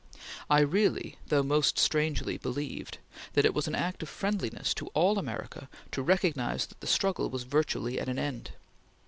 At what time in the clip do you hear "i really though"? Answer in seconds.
0.49-1.43